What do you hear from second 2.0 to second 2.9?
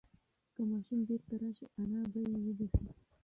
به یې وبښي.